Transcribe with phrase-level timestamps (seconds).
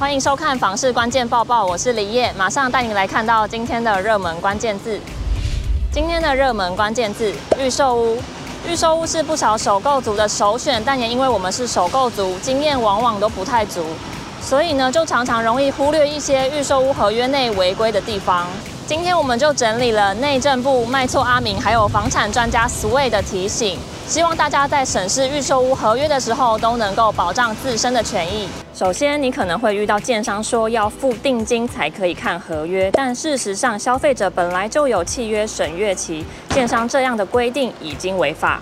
[0.00, 4.98] 欢迎收看房市关键报报，我是李叶，马上带您来看到今天的热门关键字。
[5.92, 8.18] 今天的热门关键字：预售屋。
[8.66, 13.84] 预售屋是不少首购族的首选，但也因为我们是首购族，经验往往都不太足，
[14.40, 18.46] 所以呢，就常常容易忽略一些预售屋合约内违规的地方。
[18.90, 28.48] 今天我们就整理了内政部、卖错阿明还有房产专家 Sway 的提醒，希望大家在审视预售屋合约的时候都能够保障自身的权益。
[28.74, 38.60] 首先，你可能会遇到建商说要付定金才可以看合约，但事实上，消费者本来就有契约审阅期，建商这样的规定已经违法。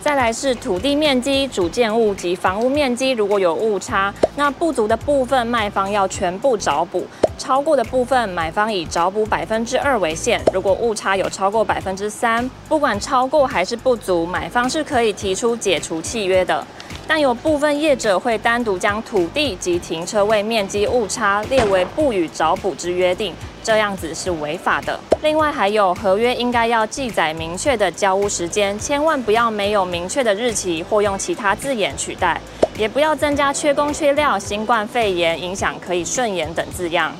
[0.00, 7.06] 再来是土地面积、主建物及房屋面积，如果有误差，那不足的部分卖方要全部找补，
[7.38, 10.38] 超过的部分买方以找补百分之二为限。
[10.52, 16.62] 如果误差有超过百分之三，不管超过还是不足，买方是可以提出解除契约的。
[17.06, 25.00] 但有部分业者会单独将土地及停车位面积误差列为不予找补之约定，这样子是违法的。
[25.22, 32.38] 另外还有合约应该要记载明确的交屋时间，千万不要没有明确的日期或用其他字眼取代，
[32.76, 37.10] 也不要增加缺工缺料、新冠肺炎影响可以顺延等字样。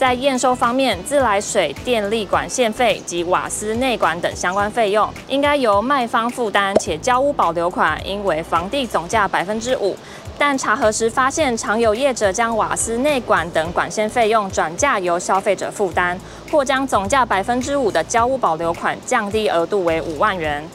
[0.00, 9.94] 在验收方面，自来水、电力管线费及瓦斯内管等相关费用，应该由卖方负担，且交屋保留款应为房地总价百分之五。
[10.38, 16.18] 但查核时发现，常有业者将瓦斯内管等管线费用转嫁由消费者负担，
[16.50, 20.66] 或将总价百分之五的交屋保留款降低额度为五万元。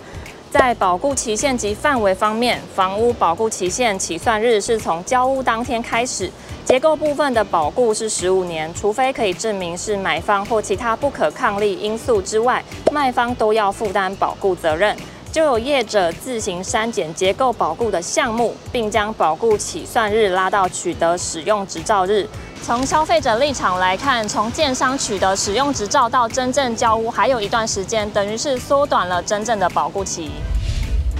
[0.58, 6.32] 在保固期限及范围方面，房屋保固期限起算日是从交屋当天开始。
[6.64, 14.96] 结构部分的保固是十五年，除非可以证明是买方或其他不可抗力因素之外，卖方都要负担保固责任。
[15.30, 22.26] 就有业者自行删减结构保固的项目，并将保固起算日拉到取得使用执照日。
[22.66, 30.32] 从消费者立场来看，从建商取得使用执照到真正交屋还有一段时间，等于是缩短了真正的保固期。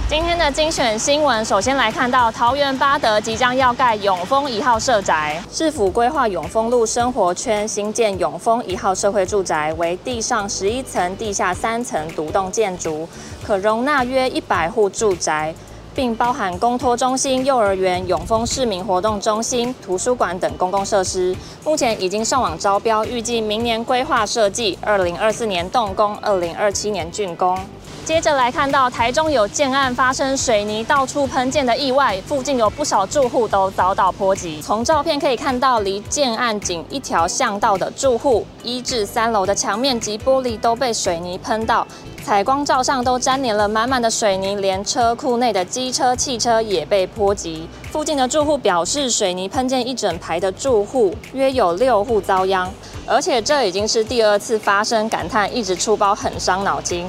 [0.08, 13.08] 今天的精选新闻，首先来看到桃园八德即将要盖永丰一号社宅，市府规划永丰路生活圈新建永丰一号社会住宅，为地上十一层、地下三层独栋建筑，
[13.44, 15.54] 可容纳约一百户住宅，
[15.96, 21.34] 并包含公托中心、幼儿园、永丰市民活动中心、图书馆等公共设施。
[21.64, 27.58] 目前已经上网招标，预计明年规划设计，二零二四年动工，二零二七年竣工。
[28.04, 34.62] 接着来看到台中有建案发生水泥到处喷溅的意外，附近有不少住户都遭到波及。
[34.62, 41.84] 从照片可以看到，离建案仅一条巷道的住户，一至三楼的墙面及玻璃都被水泥喷到，
[42.26, 47.68] 采光罩上都粘黏了满满的水泥，连车库内的机车、汽车也被波及。
[47.92, 52.68] 附近的住户表示，水泥喷溅一整排的住户，约有六户遭殃，
[53.06, 57.08] 而且这已经是第二次发生，感叹一直出包很伤脑筋。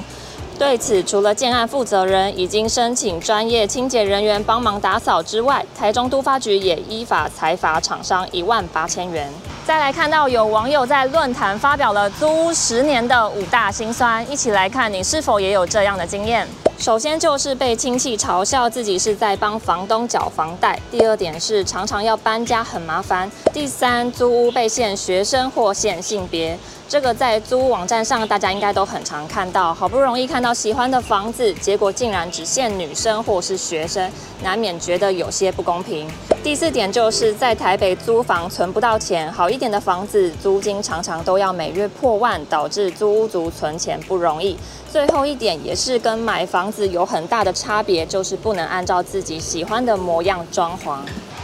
[0.58, 9.32] 对此，除了建案负责人已经申请专业清洁人员帮忙打扫之外，台中都发局也依法裁罚厂商一万八千元。
[9.64, 16.46] 再来看到有网友在论坛发表了租屋十年的五大辛酸，一起来看你是否也有这样的经验。
[16.78, 26.56] 首先就是被亲戚嘲笑自己是在帮房东缴房贷，第二点是常常要搬家很麻烦，第三租屋被限学生或限性别。
[26.88, 29.74] 这个在租屋网站上，大家应该都很常看到。
[29.74, 34.10] 好不容易看到喜欢的房子，结果竟然只限女生或是学生，
[34.42, 36.08] 难免觉得有些不公平。
[36.42, 44.56] 第四点就是在台北租房存不到钱，好一点的房子租金常常都要每月破万，导致租屋族存钱不容易。
[44.90, 50.98] 最后一点也是跟买房 子有很大的差别，就是不能按照自己喜欢的模样装潢。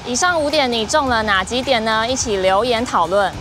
[0.07, 2.07] 以上五点你中了哪几点呢？
[2.07, 3.33] 一起留言讨论。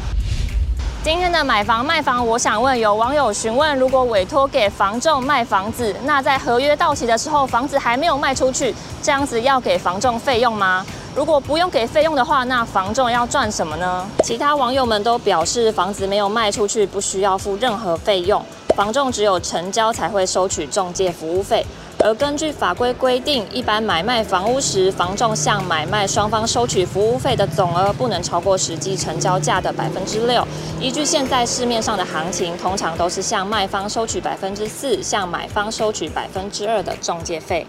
[1.03, 10.85] 今天的买房卖房，我想问有网友询问：如果委托给房仲卖房子，那在合约到期的时候，房子还没有卖出去，这样子要给房仲费用吗？
[11.13, 14.07] 如果不用给费用的话，那房仲要赚什么呢？
[14.23, 18.41] 其他网友们都表示，房子没有卖出去，不需要付任何费用，
[18.75, 21.65] 房仲只有成交才会收取中介服务费。
[21.99, 30.45] 而根据法规规定，一般买卖房屋时，房仲向买卖双方收取服务费的总额不能超过实际成交价的百分之六。
[30.81, 37.65] 依据现在市面上的行情，通常都是向卖方收取百分之四，向买方收取百分之二的中介费。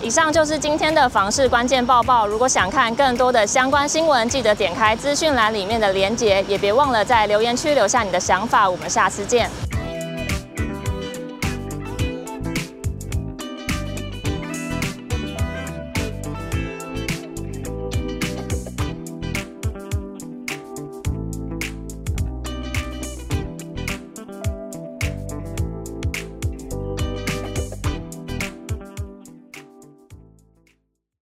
[0.00, 2.26] 以上就是今天的房市关键报报。
[2.26, 8.68] 如果想看更多的相关新闻，记得点开资讯栏里面的连结，也别忘了在留言区留下你的想法。
[8.70, 9.50] 我们下次见。